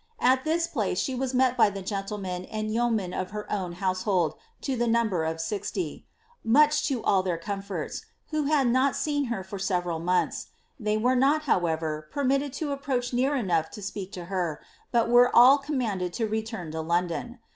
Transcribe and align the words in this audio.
At 0.19 0.45
this 0.45 0.65
place 0.65 0.97
she 0.97 1.13
was 1.13 1.35
met 1.35 1.55
by 1.55 1.69
the 1.69 1.83
gentlemen 1.83 2.45
and 2.45 2.73
yeomen 2.73 3.13
of 3.13 3.29
her 3.29 3.45
own 3.51 3.73
household, 3.73 4.33
to 4.61 4.75
the 4.75 4.87
number 4.87 5.23
of 5.23 5.37
mxt\\ 5.37 5.75
^ 5.75 6.03
much 6.43 6.83
to 6.87 7.03
all 7.03 7.21
their 7.21 7.37
comforts," 7.37 8.07
who 8.31 8.45
had 8.45 8.65
not 8.69 8.95
seen 8.95 9.25
her 9.25 9.43
for 9.43 9.59
several 9.59 9.99
QKMiths; 10.01 10.47
they 10.79 10.97
were 10.97 11.15
not, 11.15 11.43
however, 11.43 12.07
permitted 12.11 12.51
to 12.53 12.71
approach 12.71 13.13
near 13.13 13.35
enough 13.35 13.69
to 13.69 13.81
ipfak 13.81 14.11
to 14.13 14.25
her, 14.25 14.59
but 14.91 15.07
were 15.07 15.29
all 15.35 15.59
commanded 15.59 16.13
to 16.13 16.25
return 16.27 16.71
to 16.71 16.81
London. 16.81 17.37